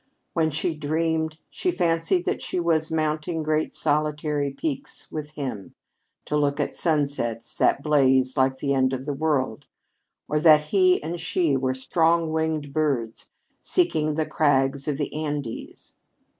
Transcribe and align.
When 0.33 0.49
she 0.49 0.73
dreamed, 0.73 1.37
she 1.51 1.69
fancied 1.69 2.25
that 2.25 2.41
she 2.41 2.59
was 2.59 2.91
mounting 2.91 3.43
great 3.43 3.75
solitary 3.75 4.49
peaks 4.51 5.11
with 5.11 5.29
him 5.35 5.75
to 6.25 6.35
look 6.35 6.59
at 6.59 6.75
sunsets 6.75 7.53
that 7.57 7.83
blazed 7.83 8.35
like 8.35 8.57
the 8.57 8.73
end 8.73 8.93
of 8.93 9.05
the 9.05 9.13
world; 9.13 9.67
or 10.27 10.39
that 10.39 10.61
he 10.69 11.03
and 11.03 11.19
she 11.21 11.55
were 11.55 11.75
strong 11.75 12.31
winged 12.31 12.73
birds 12.73 13.29
seeking 13.59 14.15
the 14.15 14.25
crags 14.25 14.87
of 14.87 14.97
the 14.97 15.13
Andes. 15.23 15.93